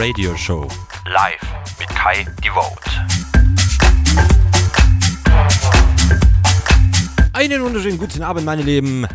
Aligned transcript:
Radio 0.00 0.34
Show. 0.34 0.66
Live 1.04 1.42
mit 1.78 1.88
Kai 1.90 2.26
Devote. 2.42 2.90
Einen 7.34 7.62
wunderschönen 7.62 7.98
guten 7.98 8.22
Abend, 8.22 8.46
meine 8.46 8.62
Lieben. 8.62 9.06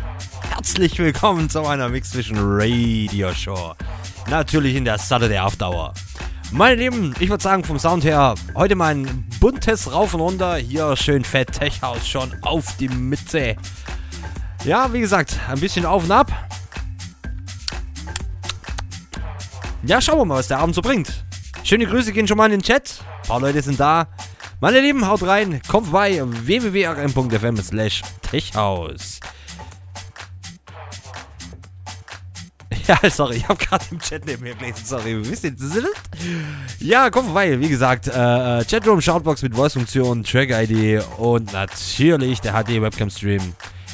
Herzlich 0.48 0.96
willkommen 1.00 1.50
zu 1.50 1.66
einer 1.66 1.88
Mix-Mission 1.88 2.38
Radio 2.40 3.34
Show. 3.34 3.74
Natürlich 4.30 4.76
in 4.76 4.84
der 4.84 4.96
Saturday 4.98 5.38
After 5.38 5.70
Hour. 5.70 5.92
Meine 6.52 6.76
Lieben, 6.76 7.16
ich 7.18 7.30
würde 7.30 7.42
sagen 7.42 7.64
vom 7.64 7.80
Sound 7.80 8.04
her, 8.04 8.36
heute 8.54 8.76
mal 8.76 8.94
ein 8.94 9.26
buntes 9.40 9.92
Rauf 9.92 10.14
und 10.14 10.20
Runter. 10.20 10.54
Hier 10.54 10.94
schön 10.96 11.24
fett 11.24 11.50
Tech 11.50 11.82
House 11.82 12.06
schon 12.06 12.32
auf 12.42 12.76
die 12.76 12.88
Mitte. 12.88 13.56
Ja, 14.62 14.92
wie 14.92 15.00
gesagt, 15.00 15.36
ein 15.48 15.58
bisschen 15.58 15.84
auf 15.84 16.04
und 16.04 16.12
ab. 16.12 16.30
Ja, 19.86 20.00
schauen 20.00 20.18
wir 20.18 20.24
mal, 20.24 20.38
was 20.38 20.48
der 20.48 20.58
Abend 20.58 20.74
so 20.74 20.82
bringt. 20.82 21.24
Schöne 21.62 21.86
Grüße 21.86 22.12
gehen 22.12 22.26
schon 22.26 22.36
mal 22.36 22.46
in 22.46 22.52
den 22.52 22.62
Chat. 22.62 22.98
Ein 23.22 23.28
paar 23.28 23.40
Leute 23.40 23.62
sind 23.62 23.78
da. 23.78 24.08
Meine 24.60 24.80
Lieben, 24.80 25.06
haut 25.06 25.22
rein. 25.22 25.60
Kommt 25.68 25.86
vorbei. 25.86 26.20
www.rm.fm 26.24 27.56
slash 27.58 28.02
techhaus. 28.22 29.20
Ja, 32.88 33.10
sorry, 33.10 33.38
ich 33.38 33.48
habe 33.48 33.58
gerade 33.64 33.84
im 33.90 33.98
Chat 33.98 34.26
neben 34.26 34.44
mir 34.44 34.54
gelesen. 34.54 34.84
Sorry, 34.84 35.18
wisst 35.28 35.42
ihr? 35.42 35.52
Ja, 36.78 37.10
kommt 37.10 37.26
vorbei. 37.26 37.58
Wie 37.58 37.68
gesagt, 37.68 38.06
äh, 38.06 38.12
Chatroom, 38.64 39.00
Shoutbox 39.00 39.42
mit 39.42 39.56
Voice-Funktion, 39.56 40.22
Track-ID 40.22 41.02
und 41.18 41.52
natürlich 41.52 42.40
der 42.42 42.52
HD-Webcam-Stream 42.52 43.42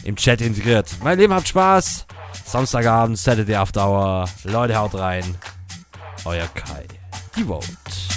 im 0.04 0.16
Chat 0.16 0.42
integriert. 0.42 0.90
Mein 1.02 1.18
Lieben, 1.18 1.32
habt 1.32 1.48
Spaß. 1.48 2.06
Samstagabend, 2.44 3.16
Saturday 3.16 3.54
After 3.54 3.86
Hour. 3.86 4.28
Leute, 4.44 4.76
haut 4.76 4.94
rein. 4.94 5.24
Euer 6.24 6.46
Kai. 6.54 6.86
Die 7.34 7.42
Vote. 7.42 8.11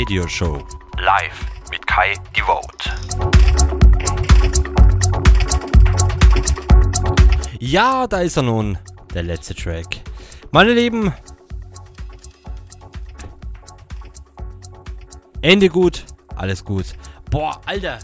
Radio 0.00 0.26
Show. 0.26 0.66
Live 0.96 1.44
mit 1.70 1.86
Kai 1.86 2.14
Devote. 2.34 2.90
Ja, 7.58 8.06
da 8.06 8.20
ist 8.20 8.38
er 8.38 8.44
nun, 8.44 8.78
der 9.12 9.24
letzte 9.24 9.54
Track. 9.54 10.00
Meine 10.52 10.72
Lieben, 10.72 11.12
Ende 15.42 15.68
gut, 15.68 16.06
alles 16.34 16.64
gut. 16.64 16.86
Boah, 17.30 17.60
Alter. 17.66 17.98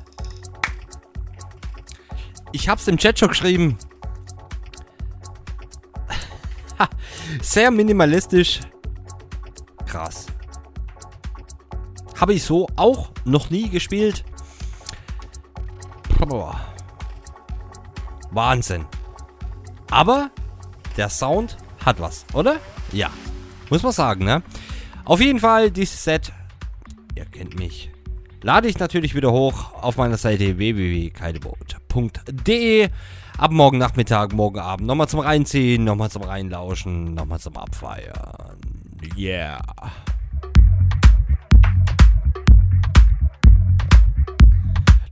Ich 2.52 2.68
hab's 2.68 2.86
im 2.88 2.98
Chat 2.98 3.18
schon 3.18 3.28
geschrieben. 3.28 3.78
Sehr 7.40 7.70
minimalistisch. 7.70 8.60
Habe 12.20 12.34
ich 12.34 12.44
so 12.44 12.68
auch 12.76 13.10
noch 13.24 13.50
nie 13.50 13.68
gespielt. 13.68 14.24
Boah. 16.18 16.60
Wahnsinn. 18.30 18.86
Aber 19.90 20.30
der 20.96 21.10
Sound 21.10 21.56
hat 21.84 22.00
was, 22.00 22.24
oder? 22.32 22.60
Ja. 22.92 23.10
Muss 23.70 23.82
man 23.82 23.90
sagen, 23.92 24.24
ne? 24.24 24.42
Auf 25.04 25.20
jeden 25.20 25.40
Fall, 25.40 25.70
dieses 25.70 26.02
Set, 26.02 26.32
ihr 27.14 27.26
kennt 27.26 27.58
mich, 27.58 27.90
lade 28.42 28.68
ich 28.68 28.78
natürlich 28.78 29.14
wieder 29.14 29.32
hoch 29.32 29.74
auf 29.74 29.96
meiner 29.96 30.16
Seite 30.16 30.56
www.keideboot.de. 30.58 32.88
Ab 33.38 33.50
morgen 33.50 33.78
Nachmittag, 33.78 34.32
morgen 34.32 34.58
Abend 34.58 34.86
nochmal 34.86 35.08
zum 35.08 35.20
Reinziehen, 35.20 35.84
nochmal 35.84 36.10
zum 36.10 36.22
Reinlauschen, 36.22 37.14
nochmal 37.14 37.38
zum 37.38 37.56
Abfeiern. 37.56 38.58
Yeah. 39.16 39.60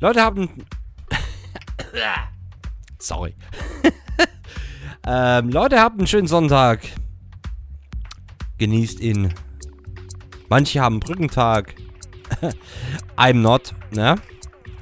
Leute 0.04 0.20
haben. 0.20 0.50
Sorry. 2.98 3.34
ähm, 5.06 5.48
Leute, 5.48 5.80
habt 5.80 5.96
einen 5.96 6.06
schönen 6.06 6.26
Sonntag. 6.26 6.80
Genießt 8.58 9.00
ihn. 9.00 9.32
Manche 10.50 10.82
haben 10.82 11.00
Brückentag. 11.00 11.76
I'm 13.16 13.40
not, 13.40 13.74
ne? 13.92 14.16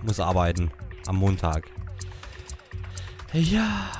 Muss 0.02 0.18
arbeiten. 0.18 0.72
Am 1.06 1.18
Montag. 1.18 1.66
Ja. 3.32 3.92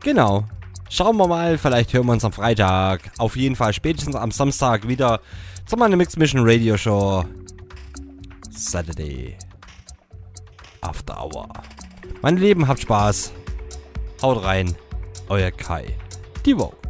Genau. 0.00 0.44
Schauen 0.90 1.16
wir 1.16 1.26
mal, 1.26 1.56
vielleicht 1.56 1.94
hören 1.94 2.04
wir 2.04 2.12
uns 2.12 2.24
am 2.26 2.32
Freitag. 2.32 3.10
Auf 3.16 3.34
jeden 3.36 3.56
Fall 3.56 3.72
spätestens 3.72 4.14
am 4.14 4.30
Samstag 4.30 4.86
wieder 4.88 5.22
zu 5.64 5.78
meiner 5.78 5.96
Mixed 5.96 6.18
Mission 6.18 6.42
Radio 6.44 6.76
Show. 6.76 7.24
Saturday. 8.56 9.36
After 10.80 11.16
Hour. 11.16 11.48
Meine 12.22 12.40
Lieben, 12.40 12.66
habt 12.66 12.80
Spaß. 12.80 13.32
Haut 14.22 14.42
rein. 14.42 14.74
Euer 15.28 15.50
Kai. 15.50 15.94
Die 16.44 16.54
Vote. 16.54 16.85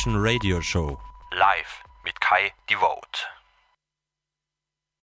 Die 0.00 0.08
Mix 0.08 0.14
Mission 0.14 0.22
Radio 0.22 0.60
Show. 0.62 1.09